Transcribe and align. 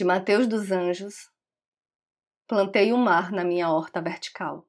de 0.00 0.04
Mateus 0.06 0.46
dos 0.46 0.72
Anjos, 0.72 1.30
plantei 2.48 2.90
o 2.90 2.96
mar 2.96 3.30
na 3.30 3.44
minha 3.44 3.68
horta 3.68 4.00
vertical. 4.00 4.66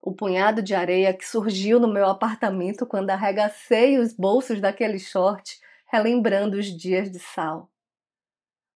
O 0.00 0.14
punhado 0.14 0.62
de 0.62 0.72
areia 0.72 1.12
que 1.12 1.26
surgiu 1.26 1.80
no 1.80 1.92
meu 1.92 2.06
apartamento 2.06 2.86
quando 2.86 3.10
arregacei 3.10 3.98
os 3.98 4.12
bolsos 4.12 4.60
daquele 4.60 5.00
short, 5.00 5.60
relembrando 5.90 6.56
os 6.56 6.66
dias 6.66 7.10
de 7.10 7.18
sal. 7.18 7.68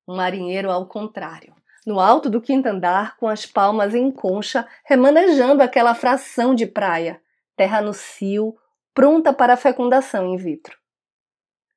Um 0.09 0.17
marinheiro 0.17 0.69
ao 0.69 0.89
contrário, 0.89 1.55
no 1.87 2.01
alto 2.01 2.29
do 2.29 2.41
quinto 2.41 2.67
andar, 2.67 3.17
com 3.17 3.29
as 3.29 3.47
palmas 3.47 3.95
em 3.95 4.11
concha, 4.11 4.67
remanejando 4.85 5.63
aquela 5.63 5.95
fração 5.95 6.53
de 6.53 6.67
praia, 6.67 7.23
terra 7.57 7.81
no 7.81 7.95
cio, 7.95 8.59
pronta 8.93 9.33
para 9.33 9.53
a 9.53 9.57
fecundação 9.57 10.27
in 10.35 10.37
vitro. 10.37 10.77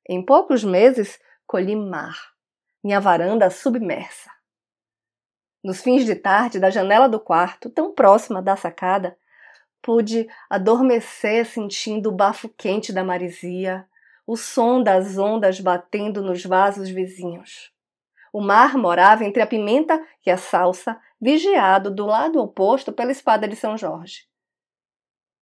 Em 0.08 0.20
poucos 0.20 0.64
meses, 0.64 1.20
colhi 1.50 1.74
mar, 1.74 2.30
minha 2.80 3.00
varanda 3.00 3.50
submersa. 3.50 4.30
Nos 5.64 5.82
fins 5.82 6.04
de 6.04 6.14
tarde, 6.14 6.60
da 6.60 6.70
janela 6.70 7.08
do 7.08 7.18
quarto, 7.18 7.68
tão 7.68 7.92
próxima 7.92 8.40
da 8.40 8.54
sacada, 8.54 9.18
pude 9.82 10.28
adormecer 10.48 11.44
sentindo 11.44 12.08
o 12.08 12.12
bafo 12.12 12.48
quente 12.50 12.92
da 12.92 13.02
marisia, 13.02 13.84
o 14.24 14.36
som 14.36 14.80
das 14.80 15.18
ondas 15.18 15.58
batendo 15.58 16.22
nos 16.22 16.44
vasos 16.44 16.88
vizinhos. 16.88 17.72
O 18.32 18.40
mar 18.40 18.78
morava 18.78 19.24
entre 19.24 19.42
a 19.42 19.46
pimenta 19.46 20.00
e 20.24 20.30
a 20.30 20.36
salsa, 20.36 21.00
vigiado 21.20 21.90
do 21.90 22.06
lado 22.06 22.40
oposto 22.40 22.92
pela 22.92 23.10
espada 23.10 23.48
de 23.48 23.56
São 23.56 23.76
Jorge. 23.76 24.28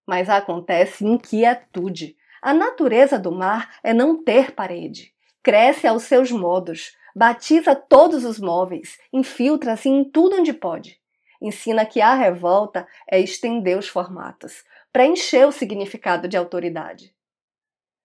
Mas 0.07 0.31
acontece 0.31 1.05
inquietude. 1.05 2.17
A 2.41 2.55
natureza 2.55 3.19
do 3.19 3.31
mar 3.31 3.79
é 3.83 3.93
não 3.93 4.25
ter 4.25 4.53
parede 4.53 5.13
cresce 5.43 5.87
aos 5.87 6.05
seus 6.05 6.31
modos, 6.31 6.97
batiza 7.15 7.75
todos 7.75 8.25
os 8.25 8.39
móveis, 8.39 8.99
infiltra-se 9.13 9.89
em 9.89 10.05
tudo 10.05 10.37
onde 10.37 10.53
pode. 10.53 11.01
Ensina 11.41 11.87
que 11.87 12.01
a 12.01 12.15
revolta 12.15 12.87
é 13.11 13.21
estender 13.21 13.79
os 13.79 13.89
formatos, 13.89 14.65
preencher 14.93 15.47
o 15.47 15.53
significado 15.53 16.27
de 16.27 16.37
autoridade. 16.37 17.15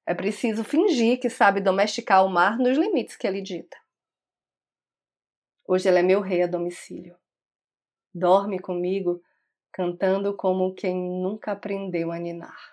É 0.05 0.13
preciso 0.13 0.63
fingir 0.63 1.19
que 1.19 1.29
sabe 1.29 1.61
domesticar 1.61 2.25
o 2.25 2.29
mar 2.29 2.57
nos 2.57 2.77
limites 2.77 3.15
que 3.15 3.25
ele 3.25 3.41
dita. 3.41 3.77
Hoje 5.65 5.87
ele 5.87 5.99
é 5.99 6.03
meu 6.03 6.19
rei 6.19 6.43
a 6.43 6.47
domicílio. 6.47 7.15
Dorme 8.13 8.59
comigo, 8.59 9.23
cantando 9.71 10.35
como 10.35 10.73
quem 10.75 10.95
nunca 10.95 11.53
aprendeu 11.53 12.11
a 12.11 12.19
ninar. 12.19 12.72